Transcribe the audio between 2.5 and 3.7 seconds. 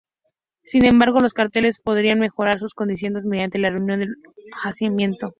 sus condiciones mediante la